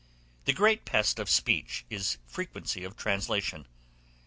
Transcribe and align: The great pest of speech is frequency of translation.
The 0.45 0.51
great 0.53 0.83
pest 0.83 1.19
of 1.19 1.29
speech 1.29 1.85
is 1.91 2.17
frequency 2.25 2.83
of 2.83 2.97
translation. 2.97 3.67